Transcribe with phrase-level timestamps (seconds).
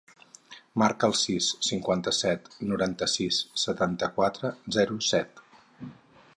[0.81, 5.49] Marca el sis, cinquanta-set, noranta-sis, setanta-quatre, zero, set.